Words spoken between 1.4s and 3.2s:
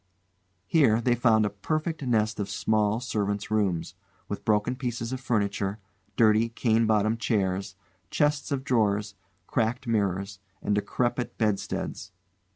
a perfect nest of small